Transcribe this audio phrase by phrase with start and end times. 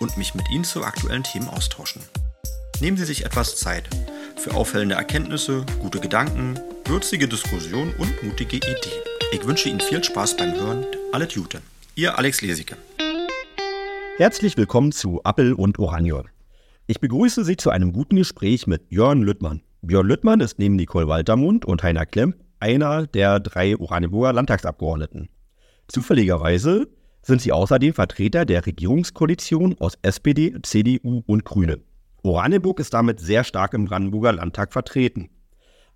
[0.00, 2.02] und mich mit Ihnen zu aktuellen Themen austauschen.
[2.80, 3.88] Nehmen Sie sich etwas Zeit
[4.36, 8.76] für auffällende Erkenntnisse, gute Gedanken, würzige Diskussion und mutige Ideen.
[9.32, 10.86] Ich wünsche Ihnen viel Spaß beim Hören.
[11.12, 11.60] Alle Jute.
[11.94, 12.76] Ihr Alex Lesicke.
[14.18, 16.28] Herzlich willkommen zu Appel und Oranion.
[16.86, 19.62] Ich begrüße Sie zu einem guten Gespräch mit Jörn Lüttmann.
[19.82, 25.28] Björn Lüttmann ist neben Nicole Waltermund und Heiner Klemm einer der drei Oranienburger Landtagsabgeordneten.
[25.88, 26.88] Zufälligerweise
[27.26, 31.80] sind sie außerdem Vertreter der Regierungskoalition aus SPD, CDU und Grüne.
[32.22, 35.28] Oranienburg ist damit sehr stark im Brandenburger Landtag vertreten.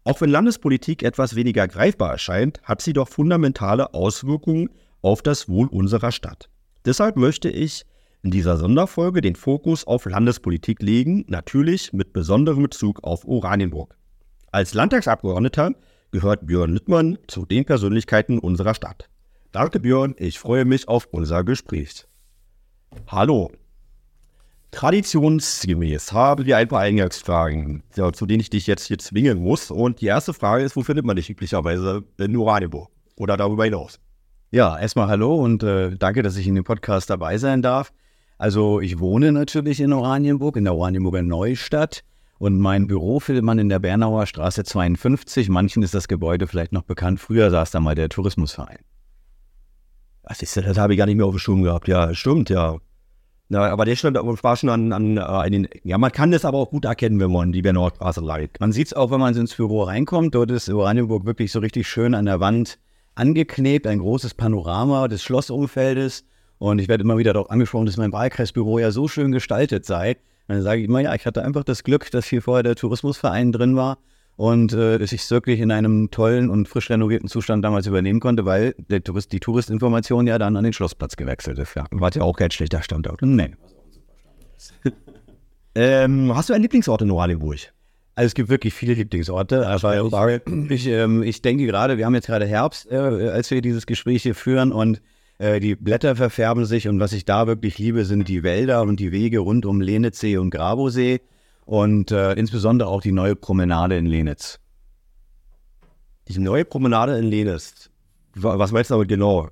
[0.03, 4.71] Auch wenn Landespolitik etwas weniger greifbar erscheint, hat sie doch fundamentale Auswirkungen
[5.03, 6.49] auf das Wohl unserer Stadt.
[6.85, 7.85] Deshalb möchte ich
[8.23, 13.97] in dieser Sonderfolge den Fokus auf Landespolitik legen, natürlich mit besonderem Bezug auf Oranienburg.
[14.51, 15.73] Als Landtagsabgeordneter
[16.11, 19.09] gehört Björn Littmann zu den Persönlichkeiten unserer Stadt.
[19.53, 22.07] Danke Björn, ich freue mich auf unser Gespräch.
[23.09, 23.51] Hallo.
[24.71, 29.73] Traditionsgemäß haben wir ein paar Eingangsfragen, zu denen ich dich jetzt hier zwingen muss.
[29.73, 33.99] Und die erste Frage ist, wo findet man dich üblicherweise in Oranienburg oder darüber hinaus?
[34.53, 37.93] Ja, erstmal hallo und äh, danke, dass ich in dem Podcast dabei sein darf.
[38.39, 42.05] Also ich wohne natürlich in Oranienburg, in der Oranienburger Neustadt.
[42.39, 45.49] Und mein Büro findet man in der Bernauer Straße 52.
[45.49, 47.19] Manchen ist das Gebäude vielleicht noch bekannt.
[47.19, 48.79] Früher saß da mal der Tourismusverein.
[50.31, 51.89] Das, ist, das habe ich gar nicht mehr auf dem Schirm gehabt.
[51.89, 52.79] Ja, stimmt, ja.
[53.49, 55.69] Na, aber der stand war schon an, an, äh, an den.
[55.83, 58.61] Ja, man kann das aber auch gut erkennen, wenn man die Bernauer Straße leitet.
[58.61, 60.37] Man sieht es auch, wenn man ins Büro reinkommt.
[60.37, 62.79] Dort ist Oranienburg wirklich so richtig schön an der Wand
[63.17, 63.89] angeklebt.
[63.89, 66.25] Ein großes Panorama des Schlossumfeldes.
[66.59, 70.17] Und ich werde immer wieder darauf angesprochen, dass mein Wahlkreisbüro ja so schön gestaltet sei.
[70.47, 73.51] Dann sage ich immer, ja, ich hatte einfach das Glück, dass hier vorher der Tourismusverein
[73.51, 73.99] drin war
[74.41, 78.21] und äh, dass ich es wirklich in einem tollen und frisch renovierten Zustand damals übernehmen
[78.21, 81.75] konnte, weil der Tourist, die Touristinformation ja dann an den Schlossplatz gewechselt ist.
[81.75, 81.85] Ja.
[81.91, 83.21] War ja auch kein schlechter Standort.
[83.21, 83.51] Nee.
[85.75, 87.59] ähm, hast du einen Lieblingsort in Oranienburg?
[88.15, 89.69] Also es gibt wirklich viele Lieblingsorte.
[89.69, 90.41] Aber
[90.71, 94.23] ich, ähm, ich denke gerade, wir haben jetzt gerade Herbst, äh, als wir dieses Gespräch
[94.23, 95.03] hier führen und
[95.37, 99.01] äh, die Blätter verfärben sich und was ich da wirklich liebe, sind die Wälder und
[99.01, 101.21] die Wege rund um Lenitzsee und Grabosee
[101.71, 104.59] und äh, insbesondere auch die neue Promenade in Lenitz.
[106.27, 107.91] Die neue Promenade in Lenitz.
[108.35, 109.51] Was meinst du damit genau?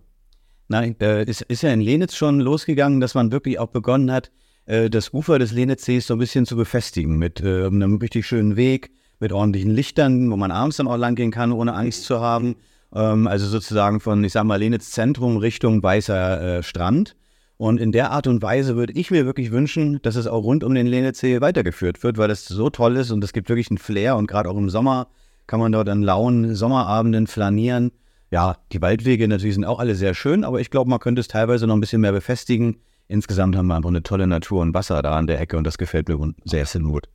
[0.66, 4.32] Nein, äh, es ist ja in Lenitz schon losgegangen, dass man wirklich auch begonnen hat,
[4.66, 8.56] äh, das Ufer des Lenitzsees so ein bisschen zu befestigen mit äh, einem richtig schönen
[8.56, 8.90] Weg,
[9.20, 12.56] mit ordentlichen Lichtern, wo man abends dann auch lang gehen kann, ohne Angst zu haben.
[12.92, 17.14] Ähm, also sozusagen von, ich sag mal, Lenitz Zentrum Richtung Weißer äh, Strand.
[17.58, 20.62] Und in der Art und Weise würde ich mir wirklich wünschen, dass es auch rund
[20.62, 23.78] um den Lenitzsee weitergeführt wird, weil das so toll ist und es gibt wirklich einen
[23.78, 25.08] Flair und gerade auch im Sommer
[25.48, 27.90] kann man dort an lauen Sommerabenden flanieren.
[28.30, 31.26] Ja, die Waldwege natürlich sind auch alle sehr schön, aber ich glaube, man könnte es
[31.26, 32.76] teilweise noch ein bisschen mehr befestigen.
[33.08, 35.78] Insgesamt haben wir einfach eine tolle Natur und Wasser da an der Ecke und das
[35.78, 37.08] gefällt mir sehr, sehr gut.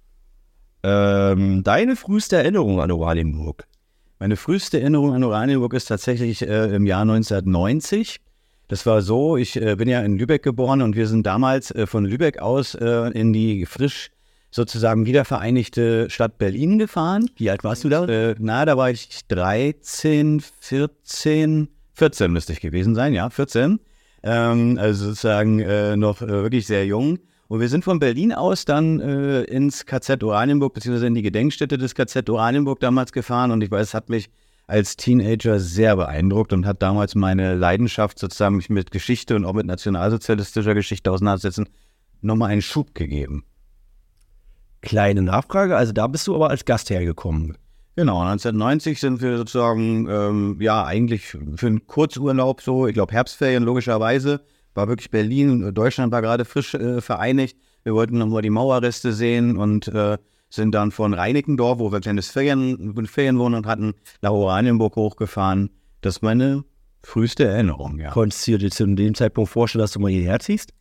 [0.84, 3.66] Ähm, deine früheste Erinnerung an Oranienburg?
[4.20, 8.20] Meine früheste Erinnerung an Oranienburg ist tatsächlich äh, im Jahr 1990.
[8.74, 11.86] Das war so, ich äh, bin ja in Lübeck geboren und wir sind damals äh,
[11.86, 14.10] von Lübeck aus äh, in die frisch
[14.50, 17.30] sozusagen wiedervereinigte Stadt Berlin gefahren.
[17.36, 18.08] Wie alt warst du da?
[18.08, 23.80] Äh, na, da war ich 13, 14, 14 müsste ich gewesen sein, ja, 14.
[24.24, 27.20] Ähm, also sozusagen äh, noch äh, wirklich sehr jung.
[27.50, 31.78] Und wir sind von Berlin aus dann äh, ins KZ Oranienburg, beziehungsweise in die Gedenkstätte
[31.78, 33.52] des KZ Oranienburg damals gefahren.
[33.52, 34.32] Und ich weiß, es hat mich
[34.68, 39.54] als Teenager sehr beeindruckt und hat damals meine Leidenschaft, sozusagen mich mit Geschichte und auch
[39.54, 41.68] mit nationalsozialistischer Geschichte auseinandersetzen,
[42.22, 43.44] nochmal einen Schub gegeben.
[44.82, 47.58] Kleine Nachfrage, also da bist du aber als Gast hergekommen.
[47.96, 53.64] Genau, 1990 sind wir sozusagen, ähm, ja, eigentlich für einen Kurzurlaub so, ich glaube Herbstferien
[53.64, 54.42] logischerweise,
[54.74, 57.58] war wirklich Berlin Deutschland war gerade frisch äh, vereinigt.
[57.84, 60.18] Wir wollten nochmal die Mauerreste sehen und äh,
[60.54, 65.72] sind dann von Reinickendorf, wo wir ein kleines Ferien, Ferienwohnung hatten, nach Oranienburg hochgefahren.
[66.02, 66.64] Das ist meine
[67.02, 68.12] früheste Erinnerung, ja.
[68.12, 70.72] Konntest du dir zu dem Zeitpunkt vorstellen, dass du mal hierher ziehst?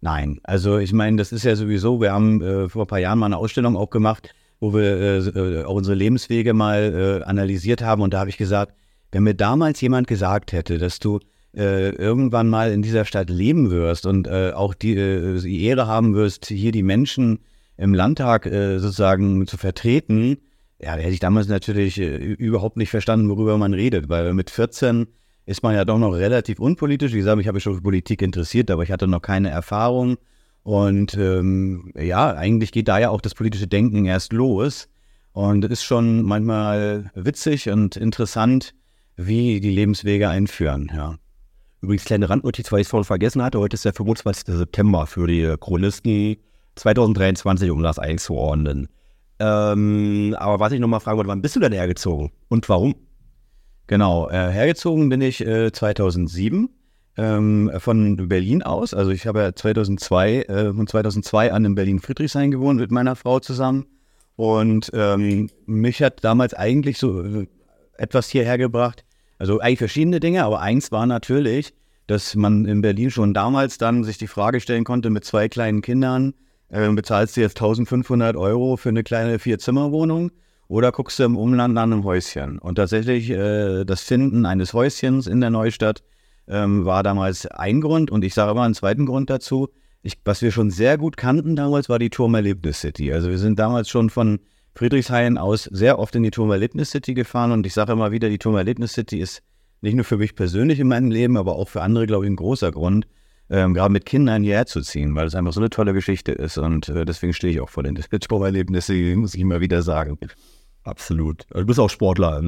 [0.00, 3.18] Nein, also ich meine, das ist ja sowieso, wir haben äh, vor ein paar Jahren
[3.18, 7.82] mal eine Ausstellung auch gemacht, wo wir äh, äh auch unsere Lebenswege mal äh, analysiert
[7.82, 8.72] haben und da habe ich gesagt,
[9.12, 11.18] wenn mir damals jemand gesagt hätte, dass du
[11.56, 15.86] äh, irgendwann mal in dieser Stadt leben wirst und äh, auch die, äh, die Ehre
[15.86, 17.40] haben wirst, hier die Menschen
[17.78, 20.38] im Landtag äh, sozusagen zu vertreten,
[20.80, 24.50] ja, da hätte ich damals natürlich äh, überhaupt nicht verstanden, worüber man redet, weil mit
[24.50, 25.06] 14
[25.46, 27.12] ist man ja doch noch relativ unpolitisch.
[27.12, 30.18] Wie gesagt, ich habe mich schon für Politik interessiert, aber ich hatte noch keine Erfahrung.
[30.62, 34.88] Und ähm, ja, eigentlich geht da ja auch das politische Denken erst los.
[35.32, 38.74] Und es ist schon manchmal witzig und interessant,
[39.16, 41.16] wie die Lebenswege einführen, ja.
[41.80, 44.56] Übrigens, kleine Randnotiz, weil ich es vorhin vergessen hatte, heute ist der 25.
[44.56, 46.36] September für die Chronisten
[46.78, 48.88] 2023, um das einzuordnen.
[49.40, 52.94] Ähm, aber was ich nochmal fragen wollte, wann bist du denn hergezogen und warum?
[53.86, 56.68] Genau, äh, hergezogen bin ich äh, 2007
[57.16, 58.94] ähm, von Berlin aus.
[58.94, 63.40] Also ich habe ja 2002, äh, von 2002 an in Berlin-Friedrichshain gewohnt mit meiner Frau
[63.40, 63.86] zusammen.
[64.36, 67.46] Und ähm, mich hat damals eigentlich so äh,
[67.96, 69.04] etwas hierher gebracht.
[69.38, 71.74] Also eigentlich verschiedene Dinge, aber eins war natürlich,
[72.06, 75.82] dass man in Berlin schon damals dann sich die Frage stellen konnte mit zwei kleinen
[75.82, 76.34] Kindern,
[76.68, 80.30] äh, bezahlst du jetzt 1500 Euro für eine kleine Vier-Zimmer-Wohnung
[80.68, 82.58] oder guckst du im Umland nach einem Häuschen?
[82.58, 86.02] Und tatsächlich äh, das Finden eines Häuschens in der Neustadt
[86.46, 89.68] ähm, war damals ein Grund und ich sage immer einen zweiten Grund dazu.
[90.02, 93.12] Ich, was wir schon sehr gut kannten damals, war die Turmerlebnis City.
[93.12, 94.40] Also wir sind damals schon von
[94.74, 98.38] Friedrichshain aus sehr oft in die Turmerlebnis City gefahren und ich sage immer wieder, die
[98.38, 99.42] Turmerlebnis City ist
[99.80, 102.36] nicht nur für mich persönlich in meinem Leben, aber auch für andere, glaube ich, ein
[102.36, 103.06] großer Grund,
[103.50, 106.58] ähm, gerade mit Kindern hierher zu ziehen, weil es einfach so eine tolle Geschichte ist
[106.58, 110.18] und äh, deswegen stehe ich auch vor den Turmerlebnissen, muss ich immer wieder sagen.
[110.82, 111.46] Absolut.
[111.50, 112.42] Also du bist auch Sportler,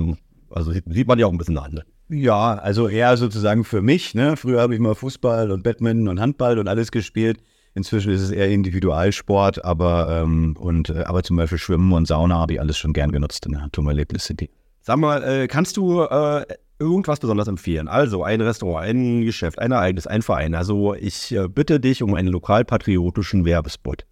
[0.51, 1.75] also sieht man ja auch ein bisschen an.
[1.75, 1.85] Ne?
[2.09, 4.15] Ja, also eher sozusagen für mich.
[4.15, 4.37] Ne?
[4.37, 7.39] Früher habe ich mal Fußball und Badminton und Handball und alles gespielt.
[7.75, 12.37] Inzwischen ist es eher Individualsport, aber, ähm, und, äh, aber zum Beispiel Schwimmen und Sauna
[12.37, 14.51] habe ich alles schon gern genutzt in der Turmerlebnis City.
[14.83, 16.45] Sag mal, äh, kannst du äh,
[16.81, 17.87] irgendwas besonders empfehlen?
[17.87, 20.55] Also ein Restaurant, ein Geschäft, ein Ereignis, ein Verein.
[20.55, 24.07] Also ich äh, bitte dich um einen lokalpatriotischen Werbespot.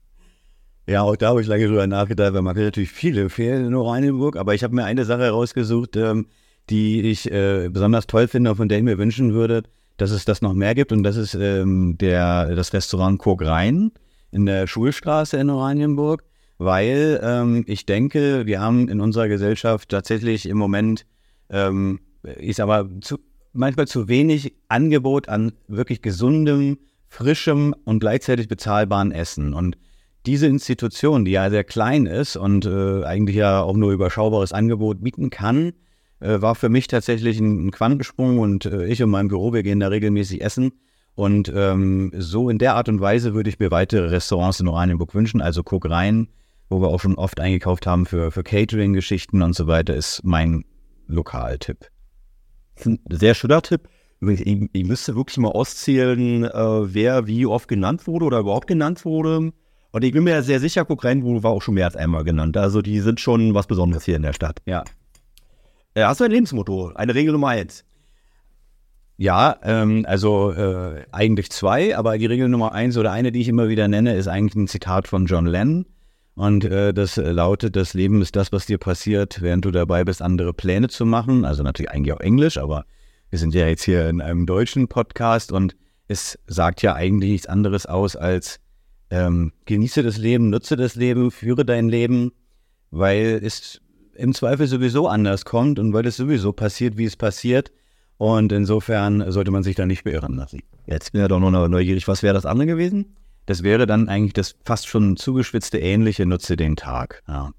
[0.86, 3.74] Ja, auch da habe ich lange drüber nachgedacht, weil man kann natürlich viele empfehlen in
[3.74, 6.26] Oranienburg, aber ich habe mir eine Sache herausgesucht, ähm,
[6.70, 9.64] die ich äh, besonders toll finde und von der ich mir wünschen würde,
[9.98, 10.92] dass es das noch mehr gibt.
[10.92, 13.90] Und das ist ähm, der, das Restaurant Kurk Rhein
[14.30, 16.24] in der Schulstraße in Oranienburg,
[16.58, 21.06] weil ähm, ich denke, wir haben in unserer Gesellschaft tatsächlich im Moment,
[21.50, 23.18] ähm, ist aber zu,
[23.52, 26.78] manchmal zu wenig Angebot an wirklich gesundem,
[27.08, 29.54] frischem und gleichzeitig bezahlbaren Essen.
[29.54, 29.78] Und
[30.26, 35.02] diese Institution, die ja sehr klein ist und äh, eigentlich ja auch nur überschaubares Angebot
[35.02, 35.72] bieten kann,
[36.20, 39.62] äh, war für mich tatsächlich ein, ein Quantensprung und äh, ich und mein Büro, wir
[39.62, 40.72] gehen da regelmäßig essen.
[41.14, 45.14] Und ähm, so in der Art und Weise würde ich mir weitere Restaurants in Oranienburg
[45.14, 45.40] wünschen.
[45.40, 46.28] Also Guck rein,
[46.68, 50.64] wo wir auch schon oft eingekauft haben für, für Catering-Geschichten und so weiter, ist mein
[51.08, 51.88] Lokaltipp.
[52.84, 53.88] Ein sehr schöner Tipp.
[54.20, 59.04] Ich, ich müsste wirklich mal auszählen, äh, wer wie oft genannt wurde oder überhaupt genannt
[59.04, 59.52] wurde.
[59.90, 62.24] Und ich bin mir sehr sicher, Guck rein, wo war auch schon mehr als einmal
[62.24, 62.56] genannt.
[62.56, 64.60] Also die sind schon was Besonderes hier in der Stadt.
[64.66, 64.84] Ja,
[65.98, 66.92] äh, hast du ein Lebensmotto?
[66.94, 67.84] Eine Regel Nummer eins?
[69.16, 73.48] Ja, ähm, also äh, eigentlich zwei, aber die Regel Nummer eins oder eine, die ich
[73.48, 75.86] immer wieder nenne, ist eigentlich ein Zitat von John Lennon.
[76.38, 80.22] Und äh, das lautet, das Leben ist das, was dir passiert, während du dabei bist,
[80.22, 81.44] andere Pläne zu machen.
[81.44, 82.84] Also natürlich eigentlich auch Englisch, aber
[83.28, 85.74] wir sind ja jetzt hier in einem deutschen Podcast und
[86.06, 88.60] es sagt ja eigentlich nichts anderes aus als
[89.10, 92.30] ähm, genieße das Leben, nutze das Leben, führe dein Leben,
[92.92, 93.80] weil es
[94.14, 97.72] im Zweifel sowieso anders kommt und weil es sowieso passiert, wie es passiert.
[98.16, 100.62] Und insofern sollte man sich da nicht beirren lassen.
[100.86, 102.06] Jetzt bin ich doch noch neugierig.
[102.06, 103.16] Was wäre das andere gewesen?
[103.48, 107.22] Das wäre dann eigentlich das fast schon zugeschwitzte ähnliche Nutze den Tag.
[107.26, 107.52] Ja.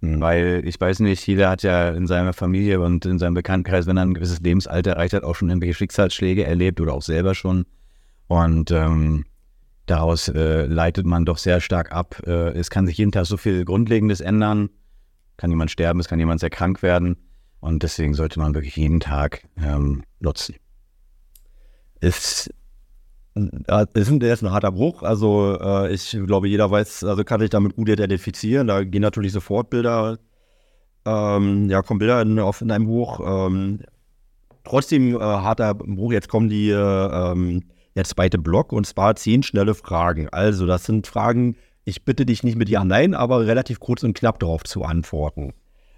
[0.00, 0.20] Mhm.
[0.20, 3.98] Weil ich weiß nicht, jeder hat ja in seiner Familie und in seinem Bekanntenkreis, wenn
[3.98, 7.66] er ein gewisses Lebensalter erreicht hat, auch schon irgendwelche Schicksalsschläge erlebt oder auch selber schon.
[8.26, 9.26] Und ähm,
[9.86, 12.22] daraus äh, leitet man doch sehr stark ab.
[12.26, 14.70] Äh, es kann sich jeden Tag so viel Grundlegendes ändern
[15.38, 17.16] kann jemand sterben, es kann jemand sehr krank werden.
[17.60, 20.56] Und deswegen sollte man wirklich jeden Tag ähm, nutzen.
[22.00, 22.52] Ist,
[23.38, 25.02] ein, ist ein harter Bruch.
[25.02, 28.66] Also äh, ich glaube, jeder weiß, also kann sich damit gut identifizieren.
[28.66, 30.18] Da gehen natürlich sofort Bilder,
[31.06, 33.20] ähm, ja, kommen Bilder in, auf, in einem Buch.
[33.20, 33.80] Ähm,
[34.64, 36.12] trotzdem äh, harter Bruch.
[36.12, 37.64] Jetzt kommen die, äh, ähm,
[37.96, 40.28] der zweite Block und zwar zehn schnelle Fragen.
[40.28, 44.16] Also das sind Fragen, ich bitte dich nicht mit Ja, Nein, aber relativ kurz und
[44.16, 45.52] knapp darauf zu antworten.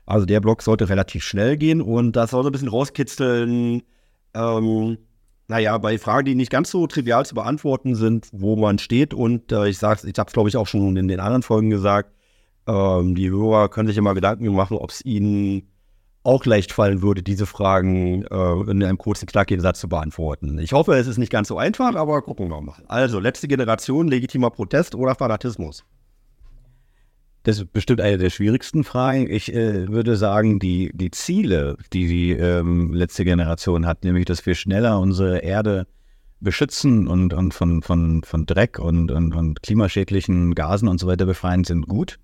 [0.07, 3.83] Also der Block sollte relativ schnell gehen und das soll so ein bisschen rauskitzeln.
[4.35, 4.99] Ähm,
[5.51, 9.13] naja, bei Fragen, die nicht ganz so trivial zu beantworten sind, wo man steht.
[9.13, 11.71] Und äh, ich sage ich habe es, glaube ich, auch schon in den anderen Folgen
[11.71, 12.13] gesagt,
[12.69, 15.69] ähm, die Hörer können sich immer Gedanken machen, ob es ihnen
[16.23, 20.57] auch leicht fallen würde, diese Fragen äh, in einem kurzen, knackigen Satz zu beantworten.
[20.61, 22.85] Ich hoffe, es ist nicht ganz so einfach, aber gucken wir mal.
[22.87, 25.85] Also, letzte Generation, legitimer Protest oder Fanatismus?
[27.43, 29.31] Das ist bestimmt eine der schwierigsten Fragen.
[29.31, 34.45] Ich äh, würde sagen, die, die Ziele, die die ähm, letzte Generation hat, nämlich, dass
[34.45, 35.87] wir schneller unsere Erde
[36.41, 41.27] beschützen und, und von, von, von Dreck und, und, und klimaschädlichen Gasen und so weiter
[41.27, 42.19] befreien, sind gut.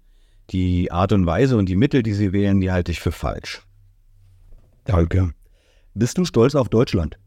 [0.51, 3.63] Die Art und Weise und die Mittel, die sie wählen, die halte ich für falsch.
[4.85, 5.33] Danke.
[5.95, 7.19] Bist du stolz auf Deutschland?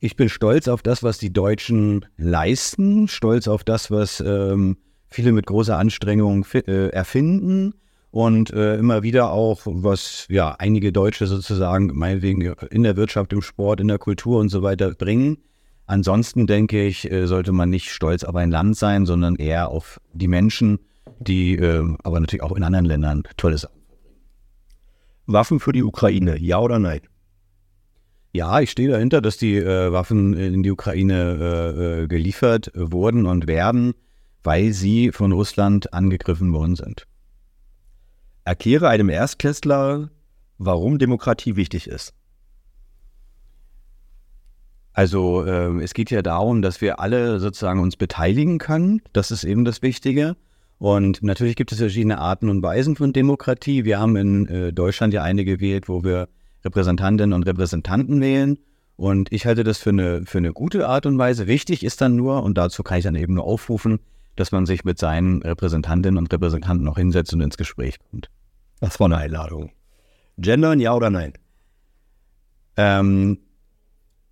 [0.00, 4.76] Ich bin stolz auf das, was die Deutschen leisten, stolz auf das, was ähm,
[5.08, 7.74] viele mit großer Anstrengung äh, erfinden
[8.10, 13.42] und äh, immer wieder auch, was ja einige Deutsche sozusagen meinetwegen in der Wirtschaft, im
[13.42, 15.38] Sport, in der Kultur und so weiter bringen.
[15.86, 20.00] Ansonsten denke ich, äh, sollte man nicht stolz auf ein Land sein, sondern eher auf
[20.12, 20.78] die Menschen,
[21.18, 23.78] die äh, aber natürlich auch in anderen Ländern tolle Sachen
[25.28, 27.00] Waffen für die Ukraine, ja oder nein?
[28.32, 33.46] Ja, ich stehe dahinter, dass die äh, Waffen in die Ukraine äh, geliefert wurden und
[33.46, 33.94] werden,
[34.42, 37.06] weil sie von Russland angegriffen worden sind.
[38.44, 40.10] Erkläre einem Erstklässler,
[40.58, 42.14] warum Demokratie wichtig ist.
[44.92, 49.00] Also äh, es geht ja darum, dass wir alle sozusagen uns beteiligen können.
[49.12, 50.36] Das ist eben das Wichtige.
[50.78, 53.84] Und natürlich gibt es verschiedene Arten und Weisen von Demokratie.
[53.84, 56.28] Wir haben in äh, Deutschland ja eine gewählt, wo wir
[56.64, 58.58] Repräsentantinnen und Repräsentanten wählen.
[58.96, 61.46] Und ich halte das für eine, für eine gute Art und Weise.
[61.46, 64.00] Wichtig ist dann nur, und dazu kann ich dann eben nur aufrufen,
[64.38, 68.30] dass man sich mit seinen Repräsentantinnen und Repräsentanten noch hinsetzt und ins Gespräch kommt.
[68.80, 69.72] Das war eine Einladung.
[70.38, 71.32] Gendern, ja oder nein?
[72.76, 73.38] Ähm,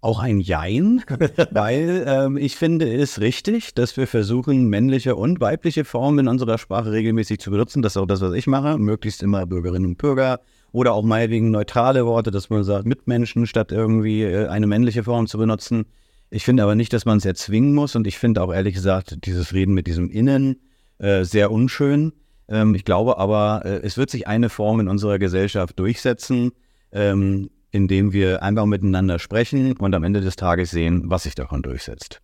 [0.01, 1.03] auch ein Jein,
[1.51, 6.59] weil ähm, ich finde es richtig, dass wir versuchen, männliche und weibliche Formen in unserer
[6.59, 7.83] Sprache regelmäßig zu benutzen.
[7.83, 8.79] Das ist auch das, was ich mache.
[8.79, 13.73] Möglichst immer Bürgerinnen und Bürger oder auch meinetwegen neutrale Worte, dass man sagt Mitmenschen, statt
[13.73, 15.87] irgendwie äh, eine männliche Form zu benutzen.
[16.31, 19.25] Ich finde aber nicht, dass man es erzwingen muss und ich finde auch ehrlich gesagt
[19.27, 20.61] dieses Reden mit diesem Innen
[20.99, 22.13] äh, sehr unschön.
[22.49, 26.53] Ähm, ich glaube aber, äh, es wird sich eine Form in unserer Gesellschaft durchsetzen,
[26.93, 31.63] ähm, indem wir einfach miteinander sprechen und am Ende des Tages sehen, was sich davon
[31.63, 32.21] durchsetzt.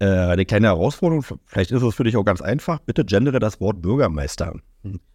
[0.00, 2.80] Äh, eine kleine Herausforderung, vielleicht ist es für dich auch ganz einfach.
[2.80, 4.54] Bitte gendere das Wort Bürgermeister.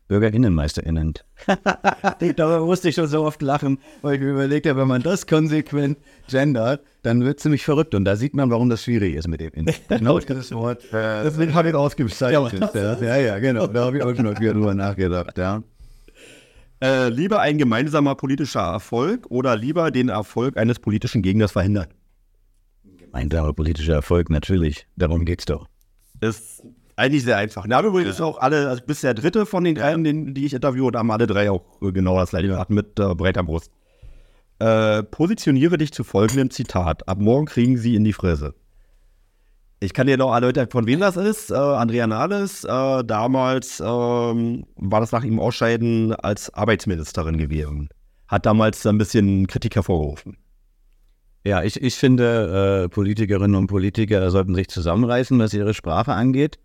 [0.08, 1.14] BürgerinnenmeisterInnen.
[2.36, 5.26] Darüber musste ich schon so oft lachen, weil ich mir überlegt habe, wenn man das
[5.28, 5.98] konsequent
[6.30, 7.96] gendert, dann wird es ziemlich verrückt.
[7.96, 9.66] Und da sieht man, warum das schwierig ist mit dem In.
[9.88, 10.84] Genau, das Wort.
[10.94, 12.76] Äh, Deswegen habe ich ausgezeichnet.
[12.76, 13.68] Ja, ja, ja, genau.
[13.68, 15.64] Da habe ich auch schon wieder drüber nachgedacht, ja.
[16.82, 21.88] Äh, lieber ein gemeinsamer politischer Erfolg oder lieber den Erfolg eines politischen Gegners verhindern?
[22.98, 24.86] Gemeinsamer politischer Erfolg, natürlich.
[24.98, 25.68] Darum geht es doch.
[26.20, 26.62] Ist
[26.96, 27.66] eigentlich sehr einfach.
[27.68, 28.26] Na, übrigens ja.
[28.26, 31.28] auch alle, also bis der dritte von den dreien, den, die ich interviewt haben alle
[31.28, 33.72] drei auch genau das gleiche hatten mit äh, breiter Brust.
[34.60, 37.08] Äh, positioniere dich zu folgendem Zitat.
[37.08, 38.54] Ab morgen kriegen sie in die Fresse.
[39.80, 41.52] Ich kann dir noch erläutern, von wem das ist.
[41.52, 47.90] Äh, Andrea Nahles, äh, damals ähm, war das nach ihm Ausscheiden als Arbeitsministerin gewesen.
[48.30, 50.38] Hat damals ein bisschen Kritik hervorgerufen.
[51.46, 56.58] Ja, ich, ich finde, äh, Politikerinnen und Politiker sollten sich zusammenreißen, was ihre Sprache angeht.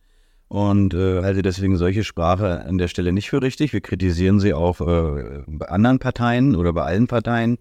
[0.48, 3.74] Und äh, halte deswegen solche Sprache an der Stelle nicht für richtig.
[3.74, 7.58] Wir kritisieren sie auch äh, bei anderen Parteien oder bei allen Parteien.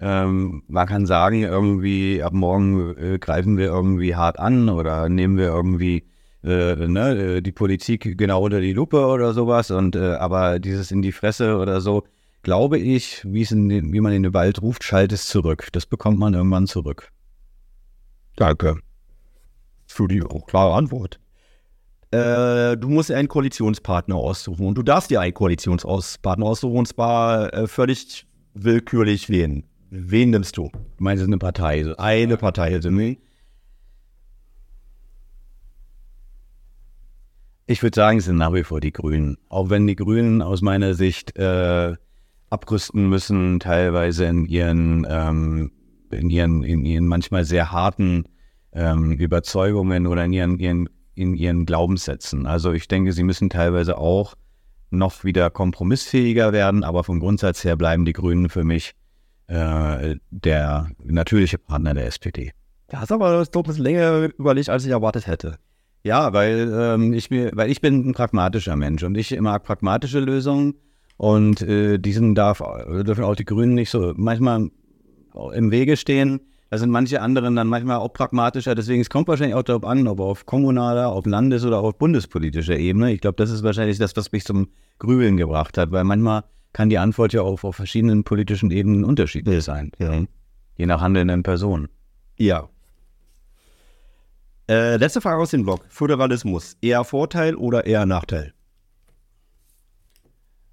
[0.00, 5.36] Ähm, man kann sagen, irgendwie ab morgen äh, greifen wir irgendwie hart an oder nehmen
[5.36, 6.04] wir irgendwie
[6.42, 9.70] äh, ne, die Politik genau unter die Lupe oder sowas.
[9.70, 12.02] Und äh, aber dieses in die Fresse oder so,
[12.42, 15.68] glaube ich, in, wie man in den Wald ruft, schallt es zurück.
[15.70, 17.12] Das bekommt man irgendwann zurück.
[18.34, 18.76] Danke
[19.86, 21.20] für die klare Antwort.
[22.14, 27.52] Äh, du musst einen Koalitionspartner aussuchen und du darfst dir einen Koalitionspartner aussuchen und zwar
[27.52, 29.64] äh, völlig willkürlich wählen.
[29.90, 30.70] Wen nimmst du?
[30.72, 31.92] Du meinst, eine Partei?
[31.98, 33.18] Eine Partei, also nee.
[37.66, 39.36] Ich würde sagen, es sind nach wie vor die Grünen.
[39.48, 41.96] Auch wenn die Grünen aus meiner Sicht äh,
[42.48, 45.72] abrüsten müssen, teilweise in ihren, ähm,
[46.12, 48.24] in ihren, in ihren manchmal sehr harten
[48.72, 52.46] ähm, Überzeugungen oder in ihren, ihren, in ihren Glaubenssätzen.
[52.46, 54.34] Also ich denke, sie müssen teilweise auch
[54.90, 58.94] noch wieder kompromissfähiger werden, aber vom Grundsatz her bleiben die Grünen für mich
[59.46, 62.52] äh, der natürliche Partner der SPD.
[62.88, 65.58] Da hast aber ein bisschen länger überlegt, als ich erwartet hätte.
[66.02, 70.20] Ja, weil, ähm, ich mir, weil ich bin ein pragmatischer Mensch und ich mag pragmatische
[70.20, 70.74] Lösungen
[71.16, 74.68] und äh, diesen darf, dürfen auch die Grünen nicht so manchmal
[75.54, 76.40] im Wege stehen.
[76.74, 78.74] Da sind manche anderen dann manchmal auch pragmatischer.
[78.74, 82.76] Deswegen, es kommt wahrscheinlich auch darauf an, ob auf kommunaler, auf Landes- oder auf bundespolitischer
[82.76, 83.12] Ebene.
[83.12, 84.66] Ich glaube, das ist wahrscheinlich das, was mich zum
[84.98, 89.62] Grübeln gebracht hat, weil manchmal kann die Antwort ja auch auf verschiedenen politischen Ebenen unterschiedlich
[89.62, 89.92] sein.
[90.00, 90.24] Ja.
[90.76, 91.86] Je nach handelnden Personen.
[92.38, 92.68] Ja.
[94.68, 95.84] Äh, letzte Frage aus dem Blog.
[95.90, 96.76] Föderalismus.
[96.80, 98.52] Eher Vorteil oder eher Nachteil?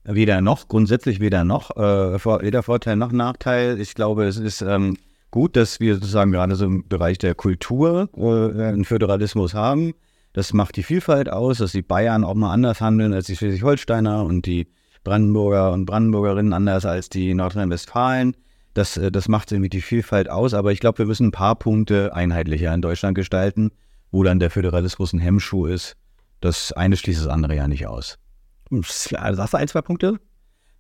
[0.04, 3.80] Weder noch, grundsätzlich weder noch, äh, weder Vorteil noch Nachteil.
[3.80, 4.98] Ich glaube, es ist ähm,
[5.32, 9.94] gut, dass wir sozusagen gerade so im Bereich der Kultur äh, einen Föderalismus haben.
[10.34, 14.24] Das macht die Vielfalt aus, dass die Bayern auch mal anders handeln als die Schleswig-Holsteiner
[14.24, 14.68] und die
[15.04, 18.36] Brandenburger und Brandenburgerinnen anders als die Nordrhein-Westfalen.
[18.74, 21.56] Das, äh, das macht irgendwie die Vielfalt aus, aber ich glaube, wir müssen ein paar
[21.56, 23.72] Punkte einheitlicher in Deutschland gestalten,
[24.12, 25.96] wo dann der Föderalismus ein Hemmschuh ist.
[26.40, 28.18] Das eine schließt das andere ja nicht aus.
[28.70, 30.20] Sagst du ein, zwei Punkte?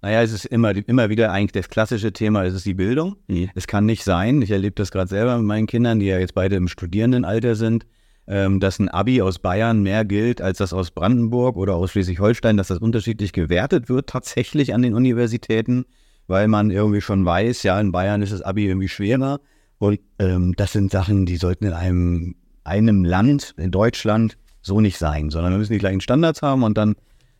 [0.01, 3.17] Naja, es ist immer, immer wieder eigentlich das klassische Thema, es ist die Bildung.
[3.27, 3.49] Mhm.
[3.53, 6.33] Es kann nicht sein, ich erlebe das gerade selber mit meinen Kindern, die ja jetzt
[6.33, 7.85] beide im Studierendenalter sind,
[8.25, 12.57] ähm, dass ein Abi aus Bayern mehr gilt als das aus Brandenburg oder aus Schleswig-Holstein,
[12.57, 15.85] dass das unterschiedlich gewertet wird tatsächlich an den Universitäten,
[16.25, 19.39] weil man irgendwie schon weiß, ja, in Bayern ist das Abi irgendwie schwerer.
[19.77, 24.97] Und ähm, das sind Sachen, die sollten in einem, einem Land, in Deutschland, so nicht
[24.97, 26.95] sein, sondern wir müssen die gleichen Standards haben und dann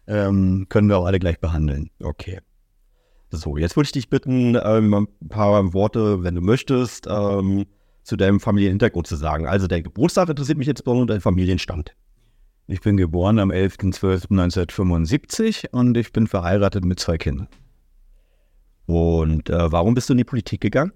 [0.08, 1.89] ähm, können wir auch alle gleich behandeln.
[2.03, 2.39] Okay.
[3.32, 7.66] So, jetzt würde ich dich bitten, ähm, ein paar Worte, wenn du möchtest, ähm,
[8.04, 9.48] zu deinem Familienhintergrund zu sagen.
[9.48, 11.96] Also dein Geburtstag interessiert mich jetzt und dein Familienstand.
[12.68, 17.48] Ich bin geboren am 11.12.1975 und ich bin verheiratet mit zwei Kindern.
[18.86, 20.92] Und äh, warum bist du in die Politik gegangen?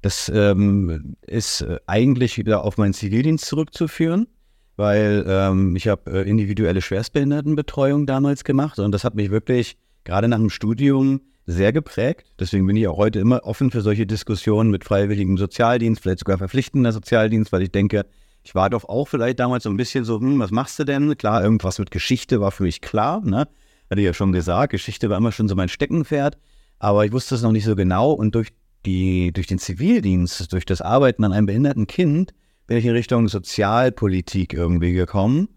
[0.00, 4.28] Das ähm, ist äh, eigentlich wieder auf meinen Zivildienst zurückzuführen,
[4.76, 9.76] weil ähm, ich habe äh, individuelle Schwerstbehindertenbetreuung damals gemacht und das hat mich wirklich
[10.08, 12.32] gerade nach dem Studium sehr geprägt.
[12.40, 16.38] Deswegen bin ich auch heute immer offen für solche Diskussionen mit freiwilligem Sozialdienst, vielleicht sogar
[16.38, 18.06] verpflichtender Sozialdienst, weil ich denke,
[18.42, 21.14] ich war doch auch vielleicht damals so ein bisschen so, hm, was machst du denn?
[21.18, 23.48] Klar, irgendwas mit Geschichte war für mich klar, ne?
[23.90, 26.38] Hatte ich ja schon gesagt, Geschichte war immer schon so mein Steckenpferd,
[26.78, 28.48] aber ich wusste es noch nicht so genau und durch
[28.86, 32.32] die, durch den Zivildienst, durch das Arbeiten an einem behinderten Kind,
[32.66, 35.48] bin ich in Richtung Sozialpolitik irgendwie gekommen.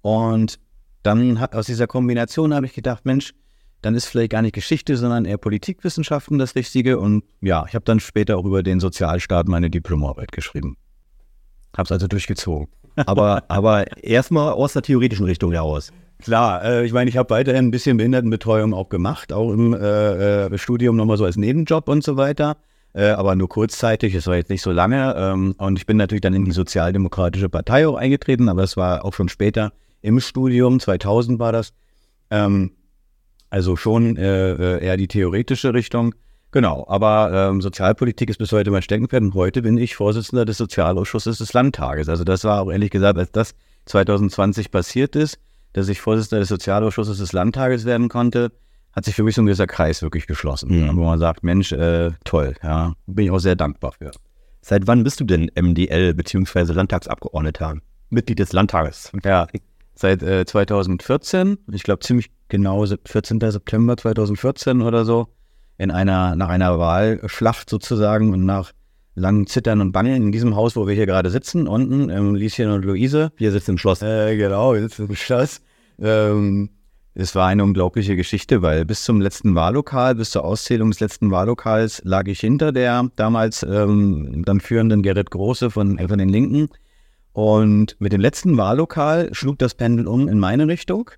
[0.00, 0.58] Und
[1.04, 3.34] dann hat aus dieser Kombination habe ich gedacht, Mensch,
[3.82, 6.98] dann ist vielleicht gar nicht Geschichte, sondern eher Politikwissenschaften das Richtige.
[6.98, 10.76] Und ja, ich habe dann später auch über den Sozialstaat meine Diplomarbeit geschrieben.
[11.76, 12.68] Habe es also durchgezogen.
[13.06, 15.90] Aber, aber erstmal aus der theoretischen Richtung heraus.
[16.22, 20.44] Klar, äh, ich meine, ich habe weiterhin ein bisschen Behindertenbetreuung auch gemacht, auch im äh,
[20.44, 22.58] äh, Studium nochmal so als Nebenjob und so weiter,
[22.92, 25.14] äh, aber nur kurzzeitig, es war jetzt nicht so lange.
[25.16, 29.06] Ähm, und ich bin natürlich dann in die Sozialdemokratische Partei auch eingetreten, aber das war
[29.06, 31.72] auch schon später im Studium, 2000 war das.
[32.30, 32.72] Ähm,
[33.52, 36.14] also schon äh, äh, eher die theoretische Richtung.
[36.52, 40.56] Genau, aber ähm, Sozialpolitik ist bis heute mein Steckenpferd und heute bin ich Vorsitzender des
[40.56, 42.08] Sozialausschusses des Landtages.
[42.08, 45.38] Also das war auch ehrlich gesagt, als das 2020 passiert ist,
[45.74, 48.52] dass ich Vorsitzender des Sozialausschusses des Landtages werden konnte,
[48.92, 50.70] hat sich für mich so ein gewisser Kreis wirklich geschlossen.
[50.70, 50.96] Mhm.
[50.96, 54.12] Wo man sagt, Mensch, äh, toll, ja, bin ich auch sehr dankbar für.
[54.62, 56.72] Seit wann bist du denn MDL bzw.
[56.72, 57.76] Landtagsabgeordneter?
[58.08, 59.10] Mitglied des Landtages.
[59.24, 59.46] Ja,
[60.02, 63.40] seit äh, 2014, ich glaube ziemlich genau 14.
[63.40, 65.28] September 2014 oder so,
[65.78, 68.72] in einer, nach einer Wahlschlacht sozusagen und nach
[69.14, 72.70] langem Zittern und Bangen in diesem Haus, wo wir hier gerade sitzen, unten, ähm, Lieschen
[72.70, 73.32] und Luise.
[73.36, 74.02] Wir sitzen im Schloss.
[74.02, 75.60] Äh, genau, wir sitzen im Schloss.
[76.00, 76.70] Ähm,
[77.14, 81.30] es war eine unglaubliche Geschichte, weil bis zum letzten Wahllokal, bis zur Auszählung des letzten
[81.30, 86.70] Wahllokals lag ich hinter der damals ähm, dann führenden Gerrit Große von, von den Linken.
[87.32, 91.10] Und mit dem letzten Wahllokal schlug das Pendel um in meine Richtung.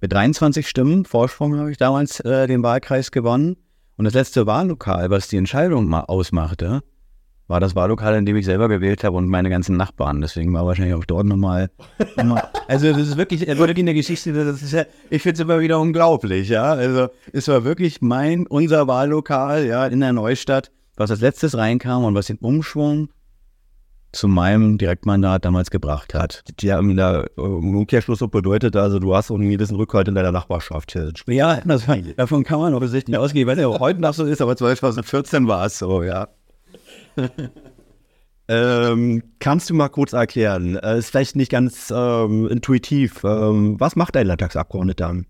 [0.00, 3.56] Mit 23 Stimmen Vorsprung habe ich damals äh, den Wahlkreis gewonnen.
[3.96, 6.82] Und das letzte Wahllokal, was die Entscheidung mal ausmachte,
[7.46, 10.20] war das Wahllokal, in dem ich selber gewählt habe und meine ganzen Nachbarn.
[10.20, 11.70] Deswegen war wahrscheinlich auch dort nochmal.
[12.66, 15.78] also, das ist wirklich, wirklich eine Geschichte, das ist ja, ich finde es immer wieder
[15.78, 16.72] unglaublich, ja.
[16.72, 22.04] Also, es war wirklich mein, unser Wahllokal, ja, in der Neustadt, was als letztes reinkam
[22.04, 23.10] und was den Umschwung
[24.12, 26.44] zu meinem Direktmandat damals gebracht hat.
[26.60, 30.94] Ja, der, äh, im Umkehrschluss bedeutet also, du hast irgendwie diesen Rückhalt in deiner Nachbarschaft.
[31.26, 33.42] Ja, das, davon kann man offensichtlich nicht ausgehen.
[33.42, 36.28] Ich weiß nicht, ob heute noch so ist, aber 2014 war es so, ja.
[38.48, 43.94] Ähm, kannst du mal kurz erklären, äh, ist vielleicht nicht ganz ähm, intuitiv, ähm, was
[43.94, 45.22] macht ein Landtagsabgeordneter?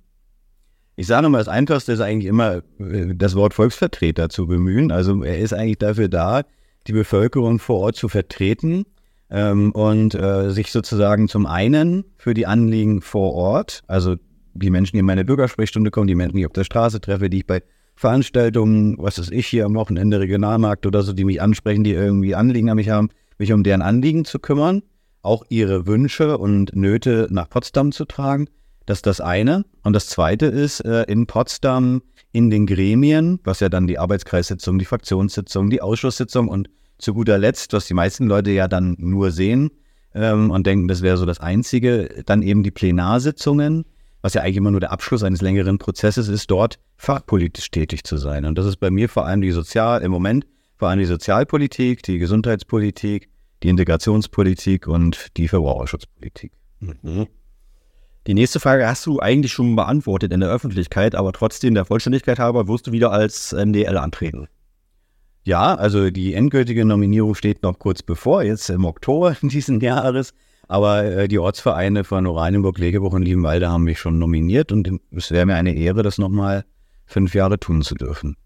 [0.97, 4.91] Ich sage mal, das Einfachste ist eigentlich immer, äh, das Wort Volksvertreter zu bemühen.
[4.91, 6.43] Also er ist eigentlich dafür da,
[6.87, 8.85] die Bevölkerung vor Ort zu vertreten
[9.31, 14.17] ähm, und äh, sich sozusagen zum einen für die Anliegen vor Ort, also
[14.55, 17.31] die Menschen, die in meine Bürgersprechstunde kommen, die Menschen, die ich auf der Straße treffe,
[17.31, 17.63] die ich bei
[17.95, 22.35] Veranstaltungen, was weiß ich, hier am Wochenende Regionalmarkt oder so, die mich ansprechen, die irgendwie
[22.35, 24.83] Anliegen an mich haben, mich um deren Anliegen zu kümmern,
[25.23, 28.49] auch ihre Wünsche und Nöte nach Potsdam zu tragen.
[28.87, 29.65] Das ist das eine.
[29.83, 34.79] Und das zweite ist, äh, in Potsdam in den Gremien, was ja dann die Arbeitskreissitzung,
[34.79, 39.31] die Fraktionssitzung, die Ausschusssitzung und zu guter Letzt, was die meisten Leute ja dann nur
[39.31, 39.71] sehen
[40.15, 43.85] ähm, und denken, das wäre so das Einzige, dann eben die Plenarsitzungen,
[44.23, 48.17] was ja eigentlich immer nur der Abschluss eines längeren Prozesses ist, dort fachpolitisch tätig zu
[48.17, 48.45] sein.
[48.45, 50.47] Und das ist bei mir vor allem die Sozial, im Moment
[50.79, 53.29] vor allem die Sozialpolitik, die Gesundheitspolitik,
[53.63, 56.53] die Integrationspolitik und die Verbraucherschutzpolitik.
[56.81, 57.27] Mhm.
[58.29, 62.39] Die nächste Frage hast du eigentlich schon beantwortet in der Öffentlichkeit, aber trotzdem der Vollständigkeit
[62.39, 64.47] halber wirst du wieder als MDL antreten.
[65.45, 70.35] Ja, also die endgültige Nominierung steht noch kurz bevor, jetzt im Oktober diesen Jahres.
[70.69, 75.33] Aber äh, die Ortsvereine von Oranienburg, Legebuch und Liebenwalde haben mich schon nominiert und es
[75.33, 76.65] wäre mir eine Ehre, das nochmal
[77.07, 78.37] fünf Jahre tun zu dürfen.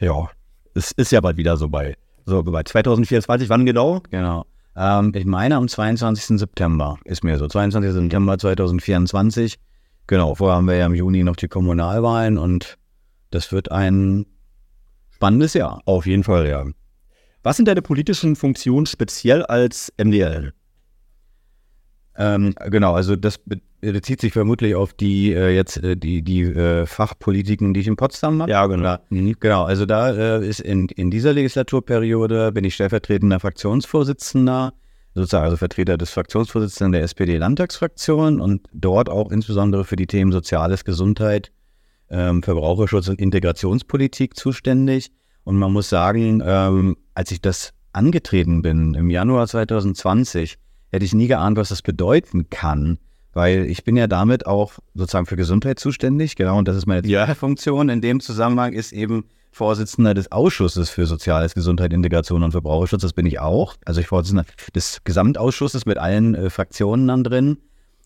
[0.00, 0.30] Ja,
[0.74, 4.00] es ist ja bald wieder so bei, so bei 2024, wann genau?
[4.10, 4.46] Genau.
[4.76, 6.38] Ähm, ich meine am 22.
[6.38, 7.92] September ist mir so, 22.
[7.92, 9.58] September 2024.
[10.06, 12.78] Genau, vorher haben wir ja im Juni noch die Kommunalwahlen und
[13.30, 14.26] das wird ein
[15.10, 15.80] spannendes Jahr.
[15.86, 16.64] Auf jeden Fall, ja.
[17.42, 20.52] Was sind deine politischen Funktionen speziell als MDL?
[22.16, 23.40] Ähm, genau, also das
[23.80, 27.96] bezieht sich vermutlich auf die äh, jetzt äh, die, die äh, Fachpolitiken, die ich in
[27.96, 28.50] Potsdam mache.
[28.50, 28.96] Ja, genau.
[29.10, 29.34] Mhm.
[29.40, 34.74] Genau, also da äh, ist in, in dieser Legislaturperiode bin ich stellvertretender Fraktionsvorsitzender,
[35.14, 40.84] sozusagen also Vertreter des Fraktionsvorsitzenden der SPD-Landtagsfraktion und dort auch insbesondere für die Themen Soziales,
[40.84, 41.50] Gesundheit,
[42.10, 45.10] ähm, Verbraucherschutz und Integrationspolitik zuständig.
[45.42, 50.58] Und man muss sagen, ähm, als ich das angetreten bin im Januar 2020,
[50.94, 52.98] hätte ich nie geahnt, was das bedeuten kann,
[53.32, 57.06] weil ich bin ja damit auch sozusagen für Gesundheit zuständig, genau, und das ist meine
[57.06, 57.34] ja.
[57.34, 63.02] Funktion in dem Zusammenhang, ist eben Vorsitzender des Ausschusses für Soziales, Gesundheit, Integration und Verbraucherschutz,
[63.02, 63.76] das bin ich auch.
[63.84, 67.58] Also ich Vorsitzender des Gesamtausschusses mit allen äh, Fraktionen dann drin.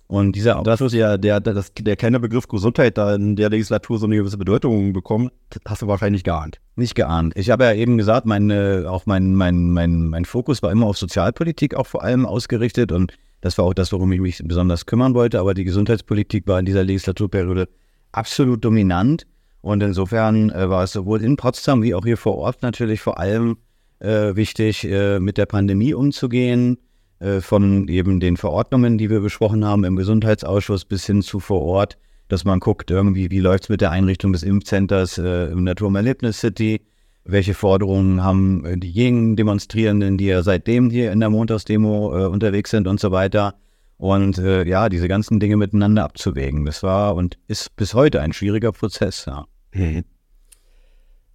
[0.09, 4.07] Und dieser ja der, der, das, der kleine Begriff Gesundheit da in der Legislatur so
[4.07, 5.31] eine gewisse Bedeutung bekommen,
[5.67, 6.61] hast du wahrscheinlich geahnt.
[6.77, 7.35] Nicht geahnt.
[7.37, 8.51] Ich habe ja eben gesagt, mein,
[8.87, 13.13] auch mein, mein, mein, mein Fokus war immer auf Sozialpolitik auch vor allem ausgerichtet und
[13.43, 15.39] das war auch das, worum ich mich besonders kümmern wollte.
[15.39, 17.69] Aber die Gesundheitspolitik war in dieser Legislaturperiode
[18.13, 19.27] absolut dominant.
[19.61, 23.19] Und insofern äh, war es sowohl in Potsdam wie auch hier vor Ort natürlich vor
[23.19, 23.59] allem
[24.01, 26.79] äh, wichtig, äh, mit der Pandemie umzugehen
[27.21, 31.63] äh, von eben den Verordnungen, die wir besprochen haben im Gesundheitsausschuss bis hin zu vor
[31.63, 35.65] Ort, dass man guckt, irgendwie, wie läuft es mit der Einrichtung des Impfcenters äh, im
[35.65, 36.83] Naturerlebnis City,
[37.25, 42.71] welche Forderungen haben äh, diejenigen Demonstrierenden, die ja seitdem hier in der Montagsdemo äh, unterwegs
[42.71, 43.55] sind und so weiter.
[43.97, 46.65] Und äh, ja, diese ganzen Dinge miteinander abzuwägen.
[46.65, 49.25] Das war und ist bis heute ein schwieriger Prozess.
[49.27, 49.47] Ja.
[49.73, 50.05] Mhm.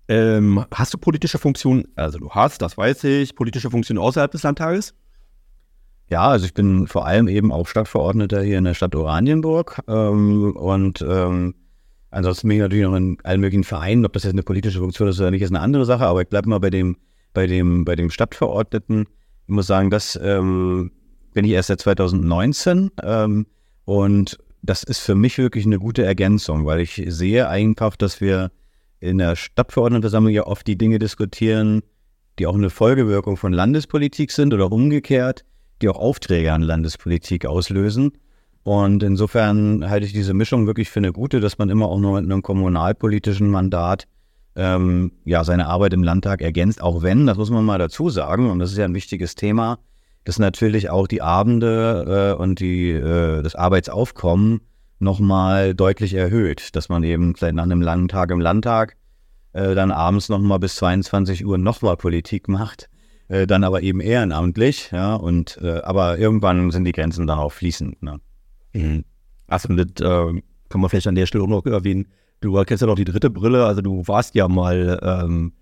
[0.08, 4.43] Ähm, hast du politische Funktionen, also du hast, das weiß ich, politische Funktionen außerhalb des
[4.43, 4.93] Landtages?
[6.13, 10.56] Ja, also ich bin vor allem eben auch Stadtverordneter hier in der Stadt Oranienburg ähm,
[10.56, 11.56] und ähm,
[12.12, 15.08] ansonsten bin ich natürlich noch in allen möglichen Vereinen, ob das jetzt eine politische Funktion
[15.08, 16.97] ist oder nicht, ist eine andere Sache, aber ich bleibe mal bei dem,
[17.34, 19.08] bei dem, bei dem Stadtverordneten.
[19.47, 20.91] Ich muss sagen, das ähm,
[21.34, 23.47] bin ich erst seit 2019 ähm,
[23.86, 28.52] und das ist für mich wirklich eine gute Ergänzung, weil ich sehe einfach, dass wir
[28.99, 31.82] in der Stadtverordnetenversammlung ja oft die Dinge diskutieren,
[32.38, 35.43] die auch eine Folgewirkung von Landespolitik sind oder umgekehrt
[35.84, 38.13] die auch Aufträge an Landespolitik auslösen.
[38.63, 42.19] Und insofern halte ich diese Mischung wirklich für eine gute, dass man immer auch nur
[42.19, 44.08] mit einem kommunalpolitischen Mandat
[44.56, 48.50] ähm, ja, seine Arbeit im Landtag ergänzt, auch wenn, das muss man mal dazu sagen,
[48.50, 49.80] und das ist ja ein wichtiges Thema,
[50.24, 54.62] dass natürlich auch die Abende äh, und die, äh, das Arbeitsaufkommen
[55.00, 58.96] nochmal deutlich erhöht, dass man eben vielleicht nach einem langen Tag im Landtag
[59.52, 62.89] äh, dann abends nochmal bis 22 Uhr nochmal Politik macht
[63.28, 67.52] äh, dann aber eben ehrenamtlich, ja, und äh, aber irgendwann sind die Grenzen dann auch
[67.52, 68.02] fließend.
[68.02, 68.20] Ne?
[68.74, 69.04] Mhm.
[69.48, 72.08] Also das äh, kann man vielleicht an der Stelle auch noch erwähnen.
[72.42, 75.54] Du kennst ja noch die dritte Brille, also du warst ja mal ähm,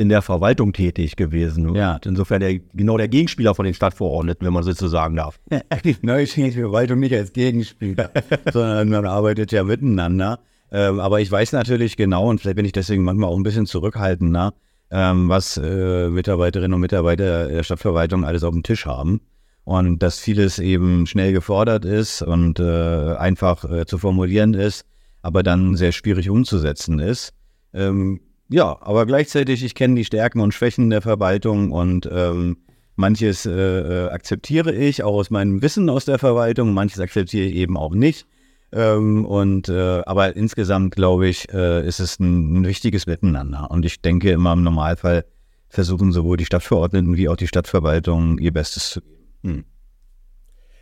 [0.00, 1.74] in der Verwaltung tätig gewesen.
[1.74, 2.00] Ja.
[2.04, 5.38] Insofern der, genau der Gegenspieler von den Stadtverordneten, wenn man so sagen darf.
[5.50, 8.10] Nein, ich die Verwaltung nicht als Gegenspieler,
[8.52, 10.40] sondern man arbeitet ja miteinander.
[10.72, 13.66] Ähm, aber ich weiß natürlich genau, und vielleicht bin ich deswegen manchmal auch ein bisschen
[13.66, 14.54] zurückhaltender,
[14.90, 19.20] ähm, was äh, Mitarbeiterinnen und Mitarbeiter der Stadtverwaltung alles auf dem Tisch haben.
[19.64, 24.84] Und dass vieles eben schnell gefordert ist und äh, einfach äh, zu formulieren ist,
[25.22, 27.32] aber dann sehr schwierig umzusetzen ist.
[27.72, 32.56] Ähm, ja, aber gleichzeitig, ich kenne die Stärken und Schwächen der Verwaltung und ähm,
[32.96, 37.54] manches äh, äh akzeptiere ich auch aus meinem Wissen aus der Verwaltung, manches akzeptiere ich
[37.54, 38.26] eben auch nicht.
[38.72, 43.70] Ähm, und äh, aber insgesamt glaube ich, äh, ist es ein, ein wichtiges Miteinander.
[43.70, 45.24] Und ich denke immer im Normalfall
[45.68, 49.24] versuchen sowohl die Stadtverordneten wie auch die Stadtverwaltung ihr Bestes zu geben.
[49.42, 49.64] Hm.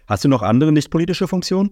[0.06, 1.70] Hast du noch andere nicht politische Funktionen?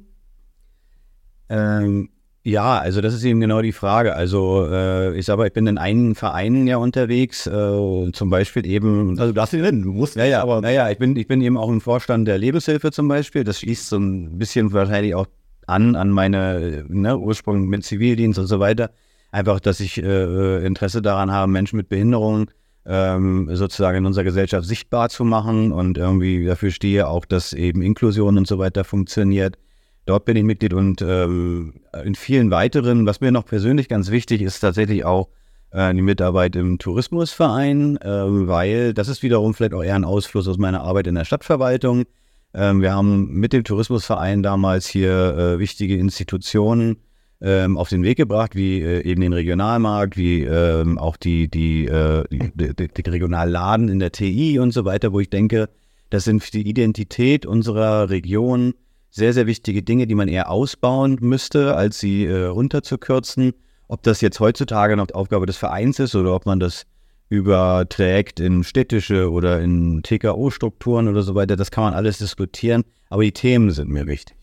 [1.49, 2.11] Ähm,
[2.43, 4.15] ja, also das ist eben genau die Frage.
[4.15, 9.19] Also äh, ich sage, ich bin in einigen Vereinen ja unterwegs, äh, zum Beispiel eben.
[9.19, 10.17] Also du darfst ihn nennen, du musst.
[10.17, 13.09] Ja, ja, aber naja, ich bin, ich bin eben auch im Vorstand der Lebenshilfe zum
[13.09, 13.43] Beispiel.
[13.43, 15.27] Das schließt so ein bisschen wahrscheinlich auch
[15.67, 18.91] an an meine ne, Ursprung mit Zivildienst und so weiter.
[19.33, 22.47] Einfach, dass ich äh, Interesse daran habe, Menschen mit Behinderungen
[22.87, 27.83] ähm, sozusagen in unserer Gesellschaft sichtbar zu machen und irgendwie dafür stehe auch, dass eben
[27.83, 29.59] Inklusion und so weiter funktioniert.
[30.07, 31.75] Dort bin ich Mitglied und ähm,
[32.05, 35.29] in vielen weiteren, was mir noch persönlich ganz wichtig ist, tatsächlich auch
[35.73, 40.47] äh, die Mitarbeit im Tourismusverein, äh, weil das ist wiederum vielleicht auch eher ein Ausfluss
[40.47, 42.05] aus meiner Arbeit in der Stadtverwaltung.
[42.55, 46.97] Ähm, wir haben mit dem Tourismusverein damals hier äh, wichtige Institutionen
[47.41, 51.85] ähm, auf den Weg gebracht, wie äh, eben den Regionalmarkt, wie ähm, auch die, die,
[51.85, 55.69] äh, die, die, die Regionalladen in der TI und so weiter, wo ich denke,
[56.09, 58.75] das sind für die Identität unserer Region
[59.11, 63.53] sehr, sehr wichtige Dinge, die man eher ausbauen müsste, als sie äh, runterzukürzen.
[63.89, 66.87] Ob das jetzt heutzutage noch Aufgabe des Vereins ist oder ob man das
[67.29, 72.85] überträgt in städtische oder in TKO-Strukturen oder so weiter, das kann man alles diskutieren.
[73.09, 74.37] Aber die Themen sind mir wichtig.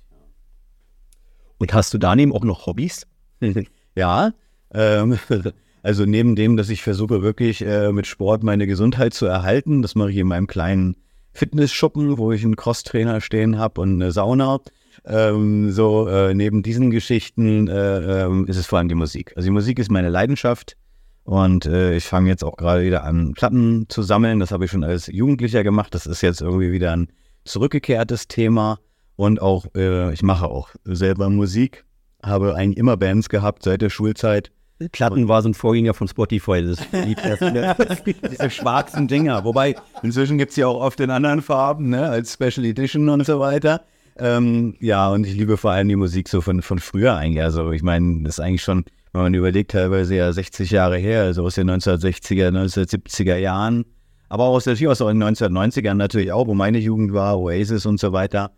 [1.57, 3.07] Und hast du daneben auch noch Hobbys?
[3.95, 4.33] ja,
[4.73, 5.17] ähm,
[5.83, 9.95] also neben dem, dass ich versuche wirklich äh, mit Sport meine Gesundheit zu erhalten, das
[9.95, 10.97] mache ich in meinem kleinen
[11.33, 14.59] Fitnessschuppen, wo ich einen Crosstrainer stehen habe und eine Sauna.
[15.05, 19.33] Ähm, so äh, neben diesen Geschichten äh, äh, ist es vor allem die Musik.
[19.35, 20.77] Also die Musik ist meine Leidenschaft
[21.23, 24.39] und äh, ich fange jetzt auch gerade wieder an, Platten zu sammeln.
[24.39, 25.93] Das habe ich schon als Jugendlicher gemacht.
[25.95, 27.07] Das ist jetzt irgendwie wieder ein
[27.45, 28.79] zurückgekehrtes Thema
[29.15, 31.86] und auch äh, ich mache auch selber Musik.
[32.21, 34.51] Habe eigentlich immer Bands gehabt seit der Schulzeit
[34.91, 36.63] Platten war so ein Vorgänger von Spotify.
[36.63, 36.79] Das
[38.31, 39.43] Diese schwarzen Dinger.
[39.43, 43.25] Wobei, inzwischen gibt es ja auch oft in anderen Farben, ne, als Special Edition und
[43.25, 43.81] so weiter.
[44.17, 47.43] Ähm, ja, und ich liebe vor allem die Musik so von, von früher eigentlich.
[47.43, 51.23] Also ich meine, das ist eigentlich schon, wenn man überlegt, teilweise ja 60 Jahre her,
[51.23, 53.86] also aus den 1960er, 1970er Jahren.
[54.28, 57.99] Aber auch aus der aus den 1990ern natürlich auch, wo meine Jugend war, Oasis und
[57.99, 58.52] so weiter.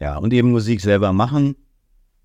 [0.00, 1.56] Ja, und eben Musik selber machen.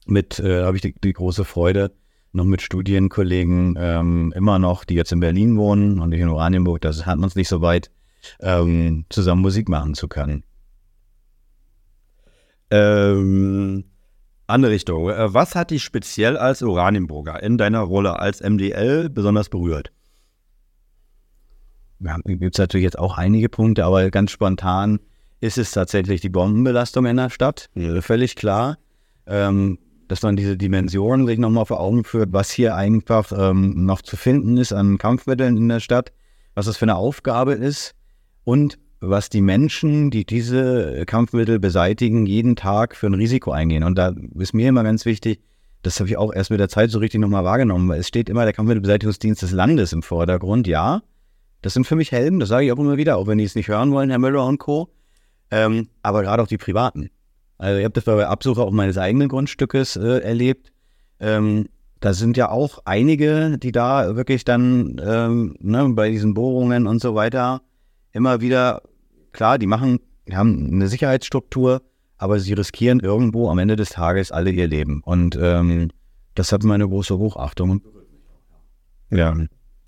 [0.05, 1.91] Mit, äh, habe ich die, die große Freude,
[2.33, 6.81] noch mit Studienkollegen ähm, immer noch, die jetzt in Berlin wohnen und ich in Oranienburg,
[6.81, 7.91] das hat man es nicht so weit,
[8.39, 10.43] ähm, zusammen Musik machen zu können.
[12.69, 13.83] Ähm,
[14.51, 15.09] andere Richtung.
[15.09, 19.91] Äh, was hat dich speziell als Oranienburger in deiner Rolle als MDL besonders berührt?
[21.99, 24.99] Ja, gibt es natürlich jetzt auch einige Punkte, aber ganz spontan
[25.39, 28.01] ist es tatsächlich die Bombenbelastung in der Stadt, ja.
[28.01, 28.77] völlig klar.
[29.27, 29.77] Ähm,
[30.11, 34.17] dass man diese Dimension sich nochmal vor Augen führt, was hier einfach ähm, noch zu
[34.17, 36.11] finden ist an Kampfmitteln in der Stadt,
[36.53, 37.95] was das für eine Aufgabe ist
[38.43, 43.83] und was die Menschen, die diese Kampfmittel beseitigen, jeden Tag für ein Risiko eingehen.
[43.83, 45.41] Und da ist mir immer ganz wichtig,
[45.81, 48.29] das habe ich auch erst mit der Zeit so richtig nochmal wahrgenommen, weil es steht
[48.29, 50.67] immer der Kampfmittelbeseitigungsdienst des Landes im Vordergrund.
[50.67, 51.01] Ja,
[51.63, 53.55] das sind für mich Helden, das sage ich auch immer wieder, auch wenn die es
[53.55, 54.93] nicht hören wollen, Herr Müller und Co.
[55.49, 57.09] Ähm, aber gerade auch die Privaten.
[57.57, 60.71] Also ich habe das bei Absuche auch meines eigenen Grundstückes äh, erlebt.
[61.19, 66.85] Ähm, da sind ja auch einige, die da wirklich dann ähm, ne, bei diesen Bohrungen
[66.85, 67.61] und so weiter
[68.11, 68.81] immer wieder,
[69.31, 71.81] klar, die machen, die haben eine Sicherheitsstruktur,
[72.17, 75.01] aber sie riskieren irgendwo am Ende des Tages alle ihr Leben.
[75.03, 75.89] Und ähm,
[76.35, 77.81] das hat meine große Hochachtung.
[79.09, 79.35] Ja,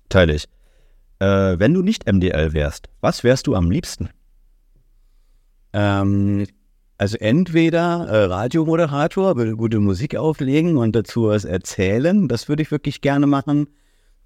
[0.08, 0.44] teile ich.
[1.20, 4.10] Äh, wenn du nicht MDL wärst, was wärst du am liebsten?
[5.72, 6.46] Ähm,
[6.98, 12.70] also entweder äh, Radiomoderator, würde gute Musik auflegen und dazu was erzählen, das würde ich
[12.70, 13.68] wirklich gerne machen.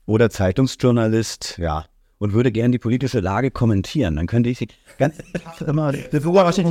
[0.07, 1.85] Oder Zeitungsjournalist, ja,
[2.19, 4.17] und würde gerne die politische Lage kommentieren.
[4.17, 4.67] Dann könnte ich
[4.99, 5.17] ganz
[5.67, 5.93] immer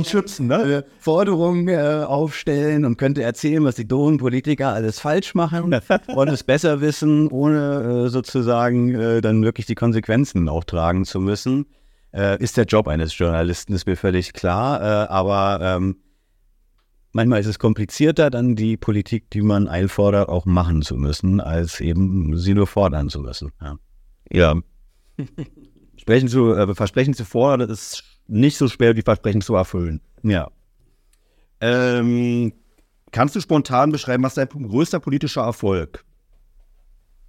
[0.04, 0.84] schützen, ne?
[1.00, 5.74] Forderungen äh, aufstellen und könnte erzählen, was die doofen Politiker alles falsch machen
[6.14, 11.20] und es besser wissen, ohne äh, sozusagen äh, dann wirklich die Konsequenzen auch tragen zu
[11.20, 11.66] müssen
[12.12, 14.80] äh, ist der Job eines Journalisten, ist mir völlig klar.
[14.80, 15.96] Äh, aber ähm,
[17.12, 21.80] manchmal ist es komplizierter, dann die Politik, die man einfordert, auch machen zu müssen, als
[21.80, 23.52] eben sie nur fordern zu müssen.
[23.60, 23.76] Ja.
[24.32, 24.54] ja.
[25.96, 30.00] Sprechen zu, äh, Versprechen zu fordern, ist nicht so schwer wie Versprechen zu erfüllen.
[30.22, 30.48] Ja.
[31.60, 32.52] Ähm,
[33.10, 36.04] kannst du spontan beschreiben, was dein größter politischer Erfolg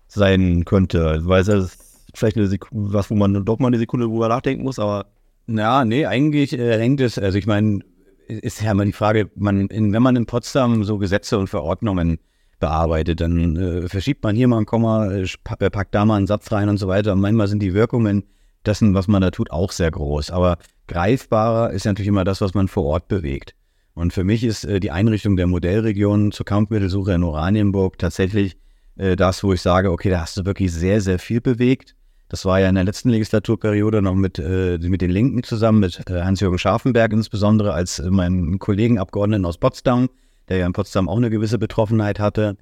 [0.07, 1.21] sein könnte?
[1.23, 1.77] Weil es
[2.13, 5.07] vielleicht eine Sekunde, was, wo man doch mal eine Sekunde drüber nachdenken muss, aber.
[5.47, 7.79] Ja, nee, eigentlich äh, hängt es, also ich meine,
[8.27, 12.19] ist ja immer die Frage, man, in, wenn man in Potsdam so Gesetze und Verordnungen
[12.59, 16.51] bearbeitet, dann äh, verschiebt man hier mal ein Komma, äh, packt da mal einen Satz
[16.51, 17.13] rein und so weiter.
[17.13, 18.23] Und manchmal sind die Wirkungen
[18.65, 20.31] dessen, was man da tut, auch sehr groß.
[20.31, 23.55] Aber greifbarer ist natürlich immer das, was man vor Ort bewegt.
[23.93, 28.57] Und für mich ist äh, die Einrichtung der Modellregion zur Kampfmittelsuche in Oranienburg tatsächlich
[28.97, 31.95] äh, das, wo ich sage, okay, da hast du wirklich sehr, sehr viel bewegt.
[32.29, 36.07] Das war ja in der letzten Legislaturperiode noch mit, äh, mit den Linken zusammen, mit
[36.09, 40.09] äh, Hans-Jürgen Scharfenberg insbesondere als äh, meinem Kollegen Abgeordneten aus Potsdam,
[40.49, 42.57] der ja in Potsdam auch eine gewisse Betroffenheit hatte.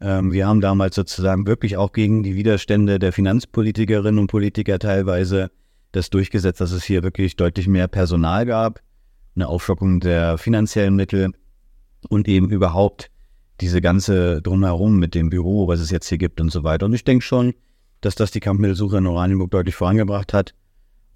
[0.00, 5.50] Ähm, wir haben damals sozusagen wirklich auch gegen die Widerstände der Finanzpolitikerinnen und Politiker teilweise
[5.92, 8.80] das durchgesetzt, dass es hier wirklich deutlich mehr Personal gab,
[9.34, 11.32] eine Aufstockung der finanziellen Mittel
[12.08, 13.10] und eben überhaupt
[13.60, 16.86] diese ganze Drumherum mit dem Büro, was es jetzt hier gibt und so weiter.
[16.86, 17.54] Und ich denke schon,
[18.00, 20.54] dass das die Kampfmittelsuche in Oranienburg deutlich vorangebracht hat.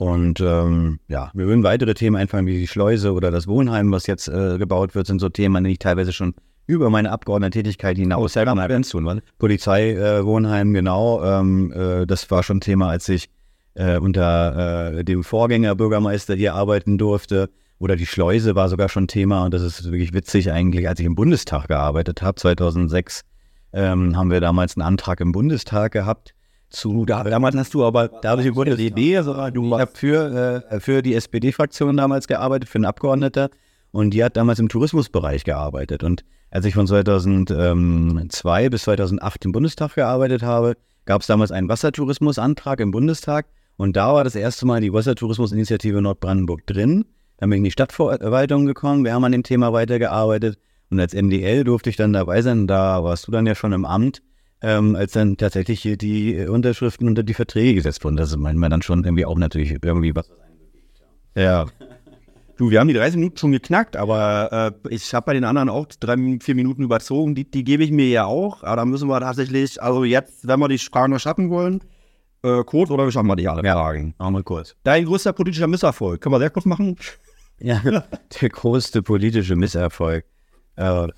[0.02, 4.08] Und ähm, ja, wir würden weitere Themen einfallen, wie die Schleuse oder das Wohnheim, was
[4.08, 6.34] jetzt äh, gebaut wird, sind so Themen, an denen ich teilweise schon
[6.66, 9.20] über meine Abgeordnetentätigkeit hinaus oh, tun.
[9.38, 11.22] Polizeiwohnheim, äh, genau.
[11.22, 13.30] Ähm, äh, das war schon Thema, als ich
[13.74, 17.48] äh, unter äh, dem Vorgängerbürgermeister hier arbeiten durfte.
[17.78, 19.44] Oder die Schleuse war sogar schon Thema.
[19.44, 23.20] Und das ist wirklich witzig eigentlich, als ich im Bundestag gearbeitet habe, 2006,
[23.72, 26.34] ähm, haben wir damals einen Antrag im Bundestag gehabt,
[26.72, 30.80] zu, da, damals hast du aber, dadurch wurde die Idee, also, du hast für, äh,
[30.80, 33.50] für die SPD-Fraktion damals gearbeitet, für einen Abgeordneter.
[33.92, 36.02] Und die hat damals im Tourismusbereich gearbeitet.
[36.02, 41.68] Und als ich von 2002 bis 2008 im Bundestag gearbeitet habe, gab es damals einen
[41.68, 43.46] Wassertourismusantrag im Bundestag.
[43.76, 47.04] Und da war das erste Mal die Wassertourismusinitiative Nordbrandenburg drin.
[47.36, 50.58] Dann bin ich in die Stadtverwaltung gekommen, wir haben an dem Thema weitergearbeitet.
[50.90, 53.84] Und als MDL durfte ich dann dabei sein, da warst du dann ja schon im
[53.84, 54.22] Amt
[54.62, 58.16] ähm, als dann tatsächlich hier die äh, Unterschriften unter die Verträge gesetzt wurden.
[58.16, 60.30] Das ist manchmal dann schon irgendwie auch natürlich irgendwie was.
[61.34, 61.66] Ja.
[62.56, 65.68] Du, wir haben die 30 Minuten schon geknackt, aber äh, ich habe bei den anderen
[65.68, 67.34] auch drei, vier Minuten überzogen.
[67.34, 68.62] Die, die gebe ich mir ja auch.
[68.62, 71.82] Aber da müssen wir tatsächlich, also jetzt, wenn wir die Fragen noch schaffen wollen,
[72.44, 74.14] äh, kurz oder wir schaffen wir die alle ja, Fragen?
[74.18, 74.76] Machen wir kurz.
[74.84, 76.20] Dein größter politischer Misserfolg.
[76.20, 76.96] Können wir sehr kurz machen?
[77.58, 77.80] Ja,
[78.40, 80.24] der größte politische Misserfolg.
[80.76, 81.08] Äh,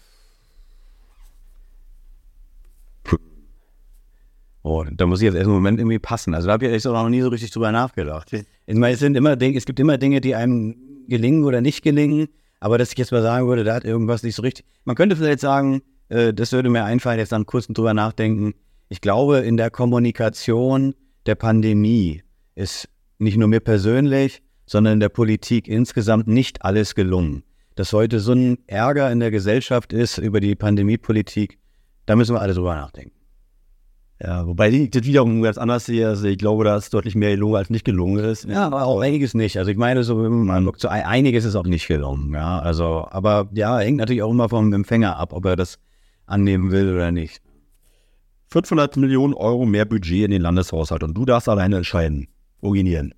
[4.65, 6.35] Oh, da muss ich jetzt erst einen Moment irgendwie passen.
[6.35, 8.33] Also da habe ich echt auch noch nie so richtig drüber nachgedacht.
[8.33, 10.75] Ich meine, es sind immer Dinge, es gibt immer Dinge, die einem
[11.07, 12.29] gelingen oder nicht gelingen.
[12.61, 14.65] Aber dass ich jetzt mal sagen würde, da hat irgendwas nicht so richtig.
[14.85, 18.55] Man könnte vielleicht sagen, äh, das würde mir einfallen, jetzt dann kurz drüber nachdenken.
[18.89, 20.95] Ich glaube, in der Kommunikation
[21.27, 22.23] der Pandemie
[22.55, 27.43] ist nicht nur mir persönlich, sondern in der Politik insgesamt nicht alles gelungen.
[27.75, 31.59] Dass heute so ein Ärger in der Gesellschaft ist über die Pandemiepolitik,
[32.07, 33.24] da müssen wir alle drüber nachdenken.
[34.25, 36.09] Ja, wobei ich das wiederum ganz anders sehe.
[36.09, 38.45] Also ich glaube, da ist deutlich mehr gelungen, als nicht gelungen ist.
[38.45, 39.59] Ja, aber auch einiges nicht.
[39.59, 42.33] Also ich meine, so man so einiges ist auch nicht gelungen.
[42.33, 45.79] Ja, also, aber ja, hängt natürlich auch immer vom Empfänger ab, ob er das
[46.25, 47.43] annehmen will oder nicht.
[48.49, 52.29] 500 Millionen Euro mehr Budget in den Landeshaushalt und du darfst alleine entscheiden.
[52.63, 53.15] Hin?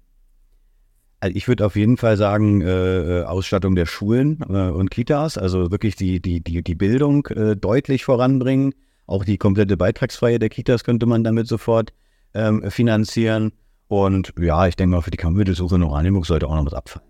[1.20, 5.38] Also ich würde auf jeden Fall sagen, äh, äh, Ausstattung der Schulen äh, und Kitas,
[5.38, 8.74] also wirklich die, die, die, die Bildung äh, deutlich voranbringen
[9.06, 11.92] auch die komplette Beitragsfreie der Kitas könnte man damit sofort
[12.34, 13.52] ähm, finanzieren.
[13.88, 17.06] Und ja, ich denke mal, für die Kampfmittelsuche in Oranienburg sollte auch noch was abfallen.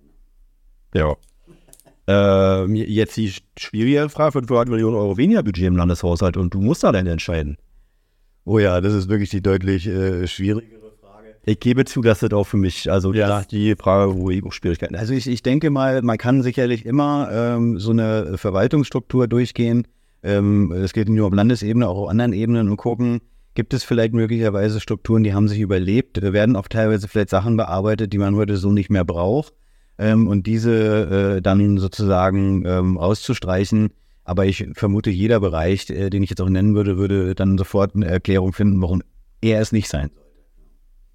[0.94, 1.16] Ja.
[2.09, 6.85] Ähm, jetzt die schwierige Frage: 500 Millionen Euro weniger Budget im Landeshaushalt und du musst
[6.85, 7.56] da dann entscheiden.
[8.44, 11.37] Oh ja, das ist wirklich die deutlich äh, schwierigere Frage.
[11.44, 13.42] Ich gebe zu, dass das auch für mich, also ja.
[13.42, 17.28] die Frage, wo ich auch Schwierigkeiten Also ich, ich denke mal, man kann sicherlich immer
[17.32, 19.88] ähm, so eine Verwaltungsstruktur durchgehen,
[20.26, 23.20] ähm, es geht nicht nur auf Landesebene, auch auf anderen Ebenen und gucken,
[23.54, 28.12] gibt es vielleicht möglicherweise Strukturen, die haben sich überlebt, werden auch teilweise vielleicht Sachen bearbeitet,
[28.12, 29.54] die man heute so nicht mehr braucht.
[29.98, 33.88] Ähm, und diese äh, dann sozusagen ähm, auszustreichen.
[34.24, 37.94] Aber ich vermute, jeder Bereich, äh, den ich jetzt auch nennen würde, würde dann sofort
[37.94, 39.02] eine Erklärung finden, warum
[39.40, 40.26] er es nicht sein sollte.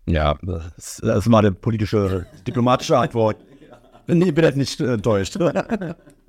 [0.07, 3.37] Ja, das, ist mal eine politische, diplomatische Antwort.
[4.07, 5.37] Ich bin jetzt nicht enttäuscht.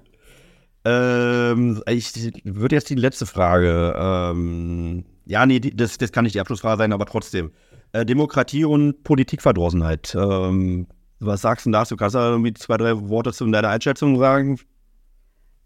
[0.84, 2.12] Ähm, ich
[2.44, 3.94] würde jetzt die letzte Frage.
[3.96, 7.52] Ähm, ja, nee, das, das kann nicht die Abschlussfrage sein, aber trotzdem.
[7.92, 10.14] Äh, Demokratie und Politikverdrossenheit.
[10.18, 10.86] Ähm,
[11.20, 11.96] was sagst du dazu?
[11.96, 14.58] Kannst du irgendwie zwei, drei Worte zu deiner Einschätzung sagen?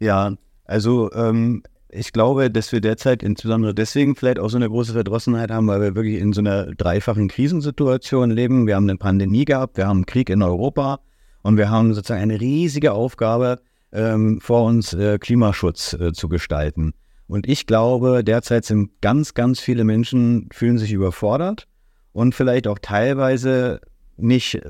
[0.00, 4.92] Ja, also ähm, ich glaube, dass wir derzeit insbesondere deswegen vielleicht auch so eine große
[4.92, 8.66] Verdrossenheit haben, weil wir wirklich in so einer dreifachen Krisensituation leben.
[8.66, 11.00] Wir haben eine Pandemie gehabt, wir haben einen Krieg in Europa
[11.42, 13.60] und wir haben sozusagen eine riesige Aufgabe,
[13.92, 16.94] ähm, vor uns, äh, Klimaschutz äh, zu gestalten.
[17.28, 21.66] Und ich glaube, derzeit sind ganz, ganz viele Menschen fühlen sich überfordert
[22.12, 23.80] und vielleicht auch teilweise
[24.16, 24.60] nicht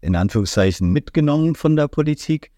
[0.00, 2.52] in Anführungszeichen mitgenommen von der Politik.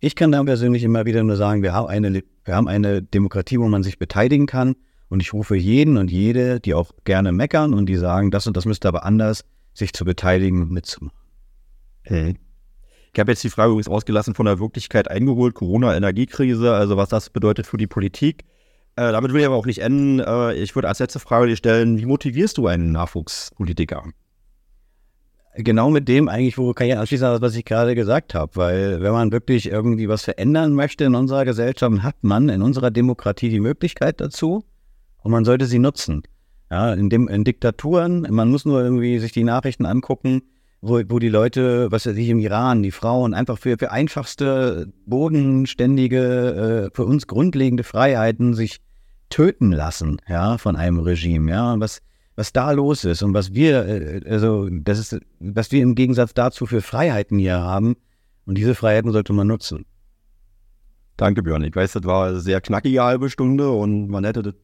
[0.00, 3.58] Ich kann da persönlich immer wieder nur sagen, wir haben eine, wir haben eine Demokratie,
[3.58, 4.76] wo man sich beteiligen kann.
[5.08, 8.56] Und ich rufe jeden und jede, die auch gerne meckern und die sagen, das und
[8.56, 9.44] das müsste aber anders,
[9.74, 11.16] sich zu beteiligen, mitzumachen.
[12.04, 12.36] Okay.
[13.14, 17.30] Ich habe jetzt die Frage übrigens ausgelassen von der Wirklichkeit eingeholt, Corona-Energiekrise, also was das
[17.30, 18.42] bedeutet für die Politik.
[18.96, 20.18] Äh, damit will ich aber auch nicht enden.
[20.18, 24.02] Äh, ich würde als letzte Frage dir stellen, wie motivierst du einen Nachwuchspolitiker?
[25.54, 29.12] Genau mit dem eigentlich, wo kann ich anschließen, was ich gerade gesagt habe, weil wenn
[29.12, 33.60] man wirklich irgendwie was verändern möchte in unserer Gesellschaft, hat man in unserer Demokratie die
[33.60, 34.64] Möglichkeit dazu
[35.22, 36.24] und man sollte sie nutzen.
[36.68, 40.42] Ja, in, dem, in Diktaturen, man muss nur irgendwie sich die Nachrichten angucken,
[40.84, 44.92] wo, wo die Leute, was weiß ich, im Iran, die Frauen einfach für, für einfachste,
[45.06, 48.80] bodenständige, äh, für uns grundlegende Freiheiten sich
[49.30, 52.00] töten lassen, ja, von einem Regime, ja, was,
[52.36, 56.34] was da los ist und was wir, äh, also, das ist, was wir im Gegensatz
[56.34, 57.96] dazu für Freiheiten hier haben,
[58.46, 59.86] und diese Freiheiten sollte man nutzen.
[61.16, 61.64] Danke, Björn.
[61.64, 64.54] Ich weiß, das war eine sehr knackige halbe Stunde und man hätte das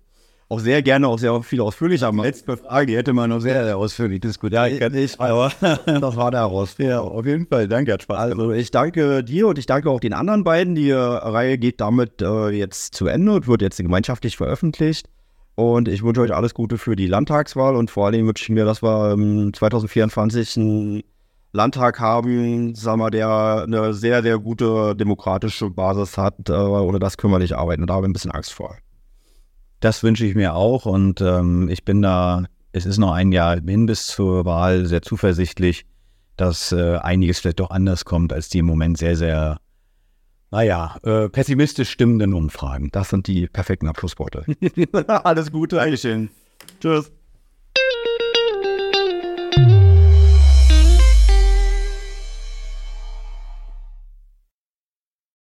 [0.51, 2.21] auch sehr gerne auch sehr viel ausführlicher haben.
[2.21, 4.53] Letzte Frage, die hätte man noch sehr, sehr ausführlich diskutiert.
[4.53, 5.53] Ja, ich, ich, aber
[5.87, 6.75] das war daraus.
[6.79, 7.69] Ja, auf jeden Fall.
[7.69, 8.33] Danke, hat Spaß.
[8.33, 10.75] Also ich danke dir und ich danke auch den anderen beiden.
[10.75, 15.09] Die Reihe geht damit äh, jetzt zu Ende und wird jetzt gemeinschaftlich veröffentlicht.
[15.55, 18.65] Und ich wünsche euch alles Gute für die Landtagswahl und vor allem wünsche ich mir,
[18.65, 21.03] dass wir ähm, 2024 einen
[21.53, 26.49] Landtag haben, sagen wir, der eine sehr, sehr gute demokratische Basis hat.
[26.49, 27.83] Äh, ohne das können wir nicht arbeiten.
[27.83, 28.77] Und da habe ich ein bisschen Angst vor.
[29.81, 33.61] Das wünsche ich mir auch und ähm, ich bin da, es ist noch ein Jahr
[33.61, 35.87] hin bis zur Wahl, sehr zuversichtlich,
[36.37, 39.59] dass äh, einiges vielleicht doch anders kommt als die im Moment sehr, sehr,
[40.51, 42.91] naja, äh, pessimistisch stimmenden Umfragen.
[42.93, 44.45] Das sind die perfekten Abschlussworte.
[45.07, 45.77] Alles Gute.
[45.77, 46.29] Dankeschön.
[46.81, 47.11] Tschüss.